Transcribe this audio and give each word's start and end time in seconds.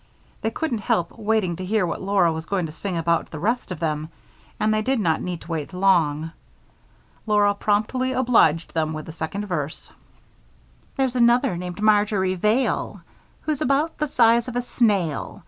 They 0.41 0.49
couldn't 0.49 0.79
help 0.79 1.11
waiting 1.19 1.55
to 1.57 1.63
hear 1.63 1.85
what 1.85 2.01
Laura 2.01 2.33
was 2.33 2.47
going 2.47 2.65
to 2.65 2.71
sing 2.71 2.97
about 2.97 3.29
the 3.29 3.37
rest 3.37 3.71
of 3.71 3.79
them, 3.79 4.09
and 4.59 4.73
they 4.73 4.81
did 4.81 4.99
not 4.99 5.21
need 5.21 5.41
to 5.41 5.47
wait 5.51 5.73
long; 5.73 6.31
Laura 7.27 7.53
promptly 7.53 8.11
obliged 8.11 8.73
them 8.73 8.93
with 8.93 9.05
the 9.05 9.11
second 9.11 9.45
verse: 9.45 9.91
There's 10.95 11.15
another 11.15 11.55
named 11.55 11.83
Marjory 11.83 12.33
Vale, 12.33 13.01
Who's 13.41 13.61
about 13.61 13.99
the 13.99 14.07
size 14.07 14.47
of 14.47 14.55
a 14.55 14.63
snail. 14.63 15.39